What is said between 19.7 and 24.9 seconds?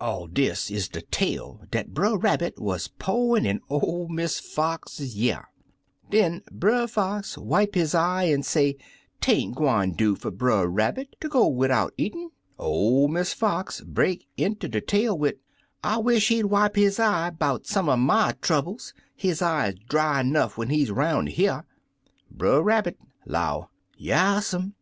dry 'nough when he's *roun* here/ "Brer Rabbit *low, 'Yassum!'